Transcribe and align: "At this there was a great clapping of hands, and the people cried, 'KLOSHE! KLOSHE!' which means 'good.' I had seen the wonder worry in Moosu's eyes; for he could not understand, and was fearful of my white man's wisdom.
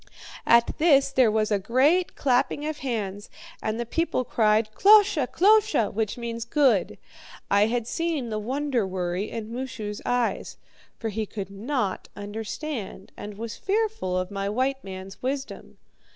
"At 0.47 0.75
this 0.79 1.11
there 1.11 1.29
was 1.29 1.51
a 1.51 1.59
great 1.59 2.15
clapping 2.15 2.65
of 2.65 2.79
hands, 2.79 3.29
and 3.61 3.79
the 3.79 3.85
people 3.85 4.23
cried, 4.23 4.73
'KLOSHE! 4.73 5.27
KLOSHE!' 5.31 5.91
which 5.93 6.17
means 6.17 6.43
'good.' 6.43 6.97
I 7.51 7.67
had 7.67 7.85
seen 7.85 8.29
the 8.31 8.39
wonder 8.39 8.87
worry 8.87 9.29
in 9.29 9.53
Moosu's 9.53 10.01
eyes; 10.03 10.57
for 10.97 11.09
he 11.09 11.27
could 11.27 11.51
not 11.51 12.09
understand, 12.15 13.11
and 13.15 13.37
was 13.37 13.57
fearful 13.57 14.17
of 14.17 14.31
my 14.31 14.49
white 14.49 14.83
man's 14.83 15.21
wisdom. 15.21 15.77